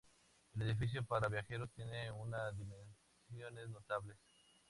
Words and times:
El 0.55 0.63
edificio 0.63 1.05
para 1.05 1.27
viajeros 1.29 1.69
tiene 1.75 2.11
una 2.11 2.51
dimensiones 2.53 3.69
notables. 3.69 4.17